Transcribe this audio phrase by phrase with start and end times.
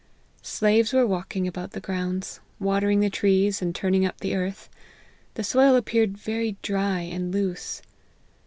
[0.41, 4.67] Slaves were walking about the grounds, watering the trees, and turning up the earth:
[5.35, 7.83] the soil appeared very dry and loose.